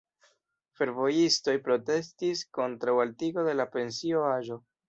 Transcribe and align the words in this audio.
Fervojistoj 0.79 1.55
protestis 1.69 2.43
kontraŭ 2.59 2.99
altigo 3.07 3.47
de 3.53 3.57
la 3.63 3.71
pensio-aĝo. 3.77 4.63